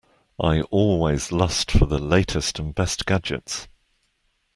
[0.39, 3.67] I always lust for the latest and best gadgets.